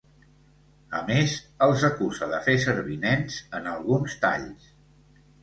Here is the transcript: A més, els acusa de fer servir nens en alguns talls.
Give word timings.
A 0.99 1.01
més, 1.09 1.35
els 1.65 1.83
acusa 1.89 2.29
de 2.33 2.39
fer 2.49 2.57
servir 2.65 2.99
nens 3.05 3.37
en 3.61 3.71
alguns 3.75 4.19
talls. 4.27 4.69